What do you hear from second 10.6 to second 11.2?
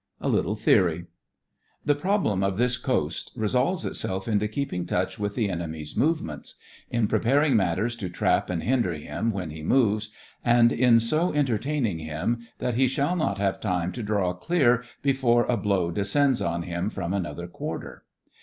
in